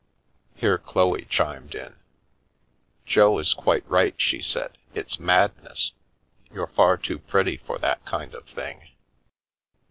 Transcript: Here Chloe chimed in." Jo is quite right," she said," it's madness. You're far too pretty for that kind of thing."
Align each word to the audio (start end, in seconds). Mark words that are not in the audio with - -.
Here 0.55 0.79
Chloe 0.79 1.25
chimed 1.29 1.75
in." 1.75 1.95
Jo 3.05 3.37
is 3.37 3.53
quite 3.53 3.87
right," 3.87 4.15
she 4.19 4.41
said," 4.41 4.79
it's 4.95 5.19
madness. 5.19 5.91
You're 6.51 6.65
far 6.65 6.97
too 6.97 7.19
pretty 7.19 7.57
for 7.57 7.77
that 7.77 8.03
kind 8.03 8.33
of 8.33 8.47
thing." 8.49 8.81